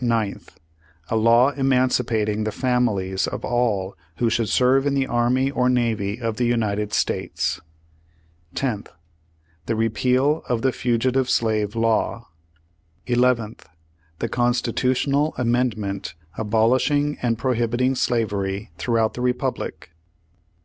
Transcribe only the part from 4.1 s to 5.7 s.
who should serve in the army or